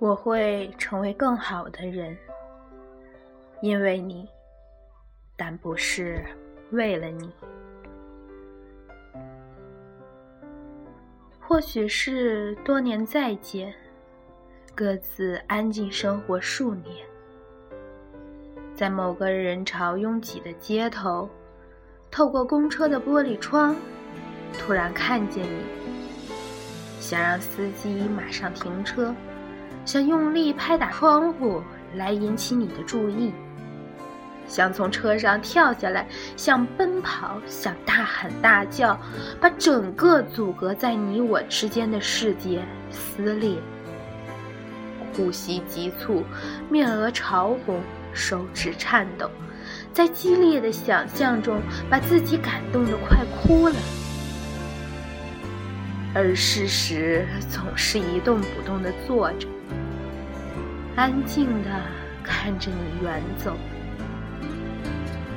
[0.00, 2.16] 我会成为更好的人，
[3.60, 4.26] 因为你，
[5.36, 6.24] 但不是
[6.70, 7.30] 为了你。
[11.38, 13.74] 或许是多年再见，
[14.74, 17.06] 各自安静生活数年，
[18.74, 21.28] 在某个人潮拥挤的街头，
[22.10, 23.76] 透过公车的玻璃窗，
[24.58, 25.62] 突然看见你，
[26.98, 29.14] 想让司机马上停车。
[29.90, 31.60] 想用力拍打窗户
[31.96, 33.32] 来引起你的注意，
[34.46, 38.96] 想从车上跳下来，想奔跑，想大喊大叫，
[39.40, 43.56] 把整个阻隔在你我之间的世界撕裂。
[45.12, 46.22] 呼吸急促，
[46.68, 47.80] 面额潮红，
[48.12, 49.28] 手指颤抖，
[49.92, 51.60] 在激烈的想象中，
[51.90, 53.74] 把自己感动得快哭了。
[56.14, 59.48] 而事实总是一动不动地坐着。
[61.00, 61.70] 安静的
[62.22, 63.56] 看着你远走，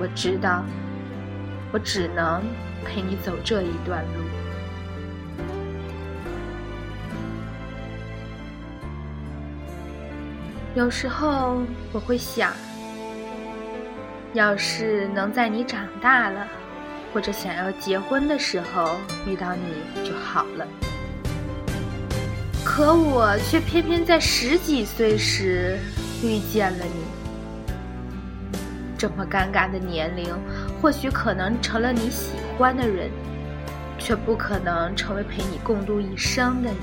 [0.00, 0.64] 我知道，
[1.70, 2.42] 我只能
[2.84, 4.24] 陪你走这一段路。
[10.74, 12.52] 有时候我会想，
[14.32, 16.48] 要是能在你长大了，
[17.12, 20.66] 或者想要结婚的时候遇到你就好了。
[22.64, 25.78] 可我却偏偏在十几岁时
[26.22, 27.04] 遇见了你。
[28.96, 30.34] 这么尴尬的年龄，
[30.80, 33.10] 或许可能成了你喜欢的人，
[33.98, 36.76] 却不可能成为陪你共度一生的人。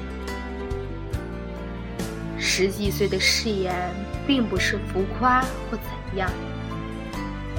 [2.38, 3.74] 十几岁的誓言，
[4.28, 6.30] 并不是浮夸或怎样，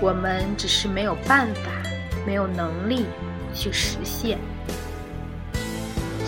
[0.01, 1.71] 我们只是没有办法，
[2.25, 3.05] 没有能力
[3.53, 4.39] 去实现。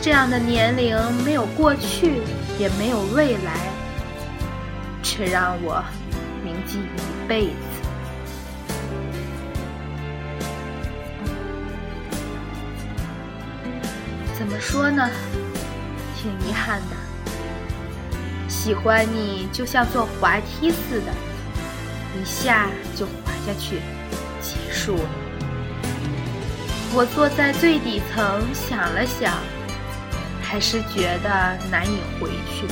[0.03, 2.21] 这样的年龄没有过去，
[2.59, 3.53] 也没有未来，
[5.03, 5.83] 却让我
[6.45, 7.53] 铭记一辈子。
[14.39, 15.09] 怎么说呢？
[16.17, 16.97] 挺遗憾的。
[18.47, 21.13] 喜欢你就像坐滑梯似的，
[22.21, 23.81] 一下就滑下去，
[24.43, 25.09] 结束了。
[26.95, 29.33] 我坐在最底层，想了想。
[30.55, 32.65] 还是觉得难以回去，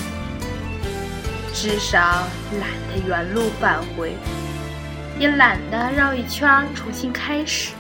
[1.52, 1.98] 至少
[2.60, 4.12] 懒得原路返回，
[5.18, 7.72] 也懒得绕一圈重新开始。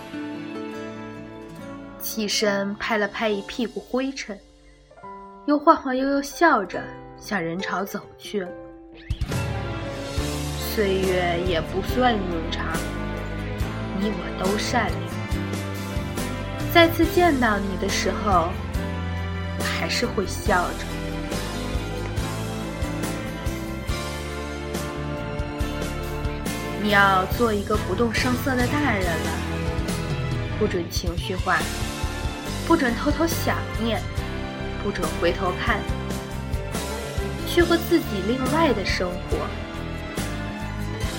[2.00, 4.36] 起身拍了拍一屁股灰尘，
[5.46, 6.82] 又晃晃悠悠笑着
[7.16, 8.44] 向人潮走去。
[10.74, 12.66] 岁月也不算冗长，
[14.00, 15.00] 你我都善良。
[16.74, 18.48] 再次见到你的时候。
[19.62, 20.86] 还是会笑着。
[26.82, 29.30] 你要做一个不动声色的大人了，
[30.58, 31.58] 不准情绪化，
[32.66, 34.02] 不准偷偷想念，
[34.82, 35.78] 不准回头看，
[37.46, 39.38] 去过自己另外的生活。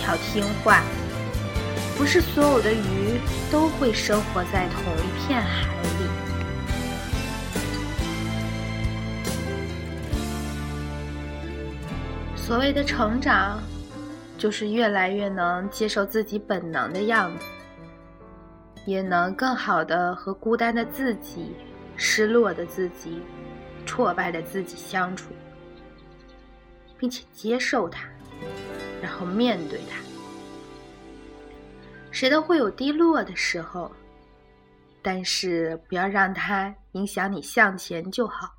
[0.06, 0.84] 要听话，
[1.98, 5.64] 不是所有的鱼都会生活在同一片海
[5.98, 6.03] 里。
[12.46, 13.64] 所谓的成长，
[14.38, 17.46] 就是越来越能接受自己本能的样子，
[18.86, 21.56] 也能更好的和孤单的自己、
[21.96, 23.22] 失落的自己、
[23.86, 25.30] 挫败的自己相处，
[26.98, 28.04] 并且接受它，
[29.02, 29.98] 然后面对它。
[32.12, 33.90] 谁都会有低落的时候，
[35.02, 38.54] 但是不要让它影响你向前就好。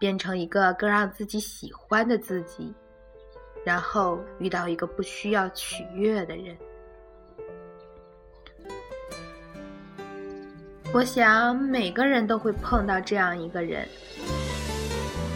[0.00, 2.74] 变成一个更让自己喜欢的自己，
[3.64, 6.56] 然后遇到一个不需要取悦的人。
[10.94, 13.86] 我想每个人都会碰到这样一个人，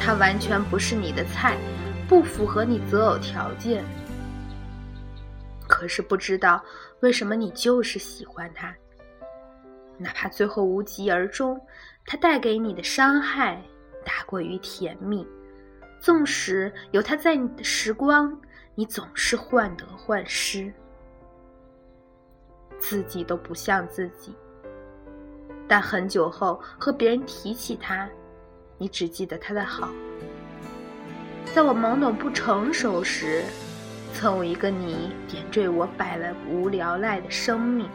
[0.01, 1.59] 他完全不是你的菜，
[2.09, 3.85] 不符合你择偶条件，
[5.69, 6.65] 可是不知道
[7.01, 8.75] 为什么你就是喜欢他，
[9.99, 11.61] 哪怕最后无疾而终，
[12.07, 13.63] 他带给你的伤害。
[14.05, 15.27] 大过于甜蜜，
[16.01, 18.39] 纵使有他在你的时光，
[18.75, 20.73] 你总是患得患失，
[22.79, 24.35] 自己都不像自己。
[25.67, 28.09] 但很久后和别人提起他，
[28.77, 29.89] 你只记得他的好。
[31.55, 33.43] 在我懵懂不成熟时，
[34.13, 37.89] 曾有一个你点缀我百无聊赖的生命，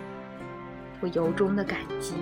[1.01, 2.15] 我由衷的感激。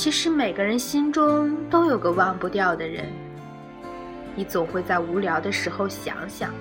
[0.00, 3.04] 其实每个人心中都有个忘不掉的人，
[4.34, 6.54] 你总会在无聊的时候想想，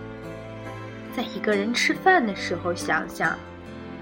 [1.16, 3.40] 在一个人吃饭的时候想想，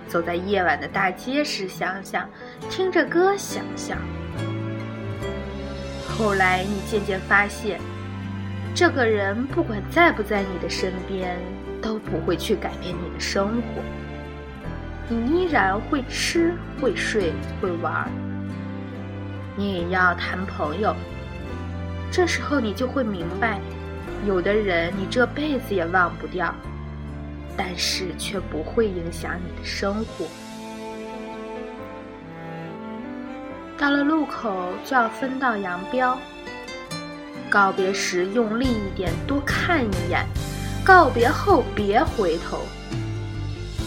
[0.07, 2.27] 走在夜晚的大街时想想，
[2.67, 3.99] 听着歌想想。
[6.09, 7.79] 后来你渐渐发现，
[8.73, 11.37] 这个人不管在不在你的身边，
[11.79, 13.83] 都不会去改变你的生活。
[15.07, 17.31] 你依然会吃，会睡，
[17.61, 18.11] 会玩。
[19.57, 20.95] 你也要谈朋友。
[22.09, 23.59] 这时候你就会明白，
[24.25, 26.55] 有的人你这辈子也忘不掉，
[27.57, 30.25] 但是却不会影响你的生活。
[33.77, 36.17] 到了路口就要分道扬镳，
[37.49, 40.25] 告别时用力一点，多看一眼；
[40.83, 42.61] 告别后别回头。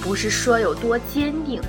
[0.02, 1.61] 不是说有多坚定，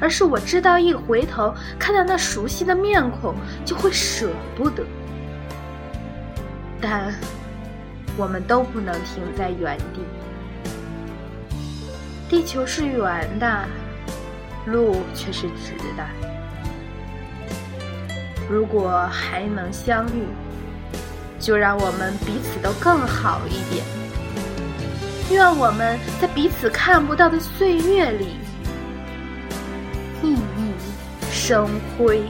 [0.00, 3.34] 而是我知道一回头看到那熟悉的面孔，
[3.64, 4.84] 就会舍不得。
[6.80, 7.12] 但
[8.16, 10.00] 我们都不能停在原地，
[12.28, 13.64] 地球是圆的，
[14.66, 16.04] 路却是直的。
[18.48, 20.24] 如果还能相遇，
[21.38, 23.84] 就让我们彼此都更好一点。
[25.30, 28.36] 愿我们在彼此看不到的岁月里
[31.48, 31.66] 生
[31.96, 32.20] 辉。